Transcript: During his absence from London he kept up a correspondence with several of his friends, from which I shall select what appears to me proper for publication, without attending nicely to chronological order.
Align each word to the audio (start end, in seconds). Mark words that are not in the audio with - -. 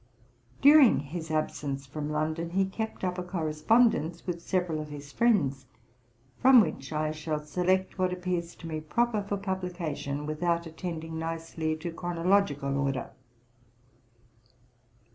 During 0.63 0.97
his 1.01 1.29
absence 1.29 1.85
from 1.85 2.09
London 2.09 2.49
he 2.49 2.65
kept 2.65 3.03
up 3.03 3.19
a 3.19 3.23
correspondence 3.23 4.25
with 4.25 4.41
several 4.41 4.79
of 4.81 4.89
his 4.89 5.11
friends, 5.11 5.67
from 6.39 6.59
which 6.59 6.91
I 6.91 7.11
shall 7.11 7.37
select 7.37 7.99
what 7.99 8.11
appears 8.11 8.55
to 8.55 8.67
me 8.67 8.81
proper 8.81 9.21
for 9.21 9.37
publication, 9.37 10.25
without 10.25 10.65
attending 10.65 11.19
nicely 11.19 11.75
to 11.77 11.91
chronological 11.91 12.75
order. 12.79 13.11